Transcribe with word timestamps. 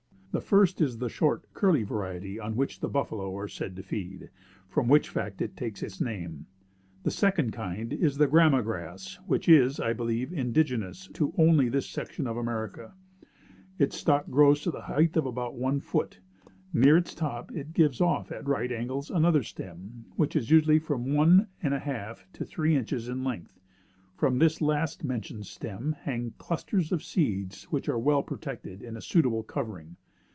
The 0.33 0.39
first 0.39 0.79
is 0.79 0.99
the 0.99 1.09
short, 1.09 1.43
curly 1.53 1.83
variety, 1.83 2.39
on 2.39 2.55
which 2.55 2.79
the 2.79 2.87
buffalo 2.87 3.35
are 3.37 3.49
said 3.49 3.75
to 3.75 3.83
feed, 3.83 4.29
from 4.69 4.87
which 4.87 5.09
fact 5.09 5.41
it 5.41 5.57
takes 5.57 5.83
its 5.83 5.99
name. 5.99 6.45
The 7.03 7.11
second 7.11 7.51
kind 7.51 7.91
is 7.91 8.15
the 8.15 8.27
Grama 8.27 8.63
grass, 8.63 9.15
which 9.27 9.49
is, 9.49 9.77
I 9.81 9.91
believe, 9.91 10.31
indigenous 10.31 11.09
to 11.15 11.33
only 11.37 11.67
this 11.67 11.85
section 11.89 12.27
of 12.27 12.37
America. 12.37 12.93
Its 13.77 13.97
stalk 13.97 14.29
grows 14.29 14.61
to 14.61 14.71
the 14.71 14.83
height 14.83 15.17
of 15.17 15.25
about 15.25 15.55
one 15.55 15.81
foot. 15.81 16.21
Near 16.73 16.95
its 16.95 17.13
top, 17.13 17.51
it 17.51 17.73
gives 17.73 17.99
off, 17.99 18.31
at 18.31 18.47
right 18.47 18.71
angles, 18.71 19.09
another 19.11 19.43
stem, 19.43 20.05
which 20.15 20.37
is 20.37 20.49
usually 20.49 20.79
from 20.79 21.13
one 21.13 21.47
and 21.61 21.73
a 21.73 21.79
half 21.79 22.25
to 22.31 22.45
three 22.45 22.73
inches 22.77 23.09
in 23.09 23.25
length. 23.25 23.59
From 24.15 24.39
this 24.39 24.61
last 24.61 25.03
mentioned 25.03 25.45
stem, 25.45 25.91
hang 26.03 26.31
clusters 26.37 26.93
of 26.93 27.03
seeds 27.03 27.65
which 27.65 27.89
are 27.89 27.99
well 27.99 28.23
protected 28.23 28.79
by 28.79 28.85
a 28.97 29.01
suitable 29.01 29.43
covering. 29.43 29.97